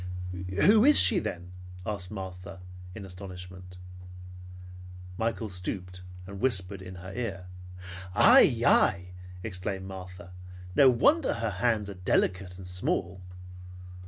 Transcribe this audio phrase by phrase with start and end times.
[0.65, 1.51] "Who is she then?"
[1.85, 2.59] asked Martha
[2.95, 3.77] in astonishment.
[5.15, 7.45] Michael stooped and whispered in her ear.
[8.15, 8.63] "Ai!
[8.65, 9.11] Ai!"
[9.43, 10.31] exclaimed Martha.
[10.75, 13.21] "No wonder her hands are delicate and small!